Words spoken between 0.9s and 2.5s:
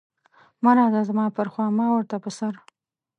زما پر خوا ما ورته په